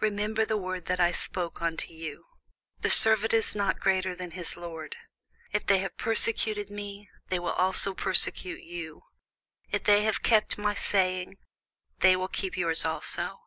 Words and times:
Remember 0.00 0.44
the 0.44 0.56
word 0.56 0.86
that 0.86 0.98
I 0.98 1.12
said 1.12 1.36
unto 1.60 1.92
you, 1.92 2.26
The 2.80 2.90
servant 2.90 3.32
is 3.32 3.54
not 3.54 3.78
greater 3.78 4.12
than 4.12 4.32
his 4.32 4.56
lord. 4.56 4.96
If 5.52 5.66
they 5.66 5.78
have 5.78 5.96
persecuted 5.96 6.68
me, 6.68 7.08
they 7.28 7.38
will 7.38 7.52
also 7.52 7.94
persecute 7.94 8.64
you; 8.64 9.02
if 9.70 9.84
they 9.84 10.02
have 10.02 10.20
kept 10.24 10.58
my 10.58 10.74
saying, 10.74 11.36
they 12.00 12.16
will 12.16 12.26
keep 12.26 12.56
your's 12.56 12.84
also. 12.84 13.38